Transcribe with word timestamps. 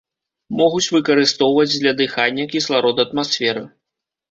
Могуць 0.61 0.91
выкарыстоўваць 0.95 1.67
для 1.83 1.93
дыхання 2.01 2.49
кісларод 2.57 3.05
атмасферы. 3.07 3.63